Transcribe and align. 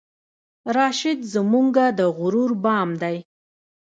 راشد 0.75 1.19
زمونږه 1.33 1.85
د 1.97 1.99
غرور 2.17 2.51
بام 2.63 2.89
دی 3.01 3.17